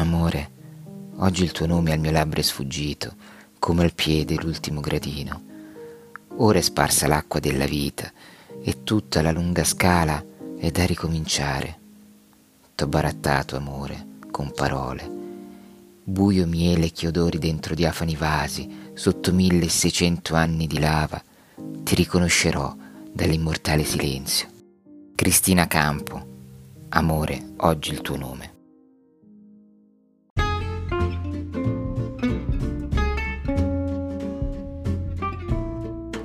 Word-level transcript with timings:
Amore, 0.00 0.50
oggi 1.16 1.42
il 1.42 1.52
tuo 1.52 1.66
nome 1.66 1.92
al 1.92 1.98
mio 1.98 2.10
labbro 2.10 2.40
è 2.40 2.42
sfuggito, 2.42 3.14
come 3.58 3.82
al 3.82 3.92
piede 3.92 4.34
l'ultimo 4.36 4.80
gradino. 4.80 5.42
Ora 6.38 6.56
è 6.58 6.62
sparsa 6.62 7.06
l'acqua 7.06 7.38
della 7.38 7.66
vita 7.66 8.10
e 8.62 8.82
tutta 8.82 9.20
la 9.20 9.30
lunga 9.30 9.62
scala 9.62 10.24
è 10.58 10.70
da 10.70 10.86
ricominciare. 10.86 11.78
T'ho 12.74 12.86
barattato, 12.86 13.56
amore, 13.56 14.06
con 14.30 14.50
parole. 14.52 15.06
Buio 16.02 16.46
miele 16.46 16.86
e 16.86 16.90
chiodori 16.92 17.36
dentro 17.36 17.74
diafani 17.74 18.16
vasi, 18.16 18.92
sotto 18.94 19.34
mille 19.34 19.66
e 19.66 19.68
seicento 19.68 20.34
anni 20.34 20.66
di 20.66 20.78
lava, 20.78 21.22
ti 21.82 21.94
riconoscerò 21.94 22.74
dall'immortale 23.12 23.84
silenzio. 23.84 24.48
Cristina 25.14 25.66
Campo, 25.66 26.26
amore, 26.88 27.52
oggi 27.58 27.92
il 27.92 28.00
tuo 28.00 28.16
nome. 28.16 28.59